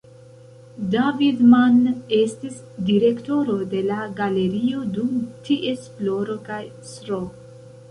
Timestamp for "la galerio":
3.91-4.83